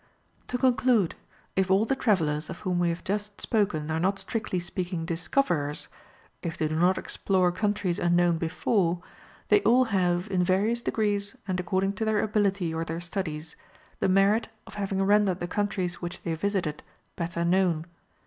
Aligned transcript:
To 0.47 0.57
conclude, 0.57 1.13
if 1.55 1.69
all 1.69 1.85
the 1.85 1.95
travellers 1.95 2.49
of 2.49 2.61
whom 2.61 2.79
we 2.79 2.89
have 2.89 3.03
just 3.03 3.39
spoken 3.39 3.91
are 3.91 3.99
not 3.99 4.17
strictly 4.17 4.59
speaking 4.59 5.05
discoverers, 5.05 5.89
if 6.41 6.57
they 6.57 6.67
do 6.67 6.75
not 6.75 6.97
explore 6.97 7.51
countries 7.51 7.99
unknown 7.99 8.39
before, 8.39 8.99
they 9.49 9.61
all 9.61 9.83
have, 9.83 10.27
in 10.31 10.43
various 10.43 10.81
degrees 10.81 11.35
and 11.47 11.59
according 11.59 11.93
to 11.93 12.05
their 12.05 12.19
ability 12.23 12.73
or 12.73 12.83
their 12.83 12.99
studies, 12.99 13.55
the 13.99 14.09
merit 14.09 14.49
of 14.65 14.73
having 14.73 15.03
rendered 15.03 15.39
the 15.39 15.47
countries 15.47 16.01
which 16.01 16.19
they 16.23 16.33
visited 16.33 16.81
better 17.15 17.45
known. 17.45 17.85